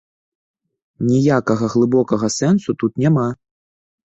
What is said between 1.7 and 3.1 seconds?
глыбокага сэнсу тут